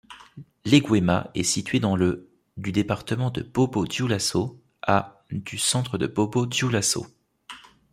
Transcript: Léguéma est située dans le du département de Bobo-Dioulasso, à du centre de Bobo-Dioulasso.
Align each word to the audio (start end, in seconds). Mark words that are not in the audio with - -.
Léguéma 0.65 1.29
est 1.35 1.43
située 1.43 1.79
dans 1.79 1.95
le 1.95 2.27
du 2.57 2.71
département 2.71 3.29
de 3.29 3.43
Bobo-Dioulasso, 3.43 4.59
à 4.81 5.23
du 5.29 5.59
centre 5.59 5.99
de 5.99 6.07
Bobo-Dioulasso. 6.07 7.05